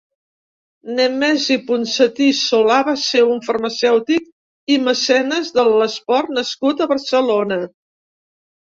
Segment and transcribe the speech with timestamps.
[0.99, 4.27] Nemesi Ponsati Solà va ser un farmacèutic
[4.75, 7.63] i mecenes de l'esport nascut a Barcelona.